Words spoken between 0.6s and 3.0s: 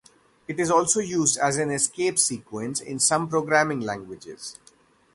also used as an escape sequence in